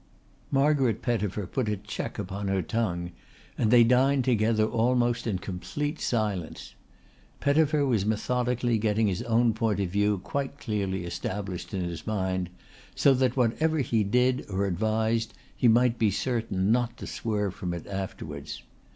[0.49, 3.11] Margaret Pettifer put a check upon her tongue
[3.55, 6.73] and they dined together almost in complete silence.
[7.39, 12.49] Pettifer was methodically getting his own point of view quite clearly established in his mind,
[12.95, 17.71] so that whatever he did or advised he might be certain not to swerve from
[17.71, 18.63] it afterwards.